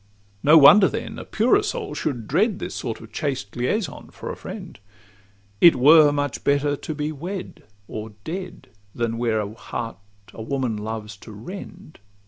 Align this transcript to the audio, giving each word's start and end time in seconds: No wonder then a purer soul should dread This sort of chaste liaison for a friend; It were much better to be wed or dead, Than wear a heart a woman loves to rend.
No 0.41 0.57
wonder 0.57 0.87
then 0.87 1.19
a 1.19 1.25
purer 1.25 1.61
soul 1.61 1.93
should 1.93 2.27
dread 2.27 2.57
This 2.57 2.73
sort 2.73 3.01
of 3.01 3.11
chaste 3.11 3.55
liaison 3.55 4.09
for 4.09 4.31
a 4.31 4.35
friend; 4.35 4.79
It 5.61 5.75
were 5.75 6.11
much 6.11 6.43
better 6.43 6.75
to 6.75 6.95
be 6.95 7.11
wed 7.11 7.61
or 7.87 8.13
dead, 8.23 8.69
Than 8.95 9.19
wear 9.19 9.39
a 9.39 9.53
heart 9.53 9.97
a 10.33 10.41
woman 10.41 10.75
loves 10.75 11.15
to 11.17 11.31
rend. 11.31 11.99